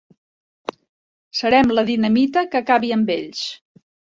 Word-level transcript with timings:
Serem 1.41 1.75
la 1.81 1.85
dinamita 1.91 2.45
que 2.55 2.63
acabi 2.65 2.93
amb 2.99 3.17
ells. 3.21 3.45